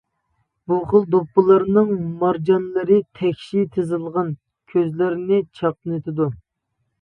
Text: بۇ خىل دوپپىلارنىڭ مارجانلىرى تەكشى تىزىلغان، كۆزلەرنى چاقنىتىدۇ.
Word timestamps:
بۇ 0.69 0.77
خىل 0.93 1.03
دوپپىلارنىڭ 1.15 1.91
مارجانلىرى 2.23 2.97
تەكشى 3.19 3.67
تىزىلغان، 3.77 4.33
كۆزلەرنى 4.75 5.41
چاقنىتىدۇ. 5.61 6.29